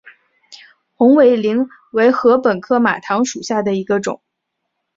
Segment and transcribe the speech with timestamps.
[0.95, 4.19] 红尾翎为禾本科马唐属下的一个种。